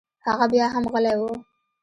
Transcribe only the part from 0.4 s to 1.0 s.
بيا هم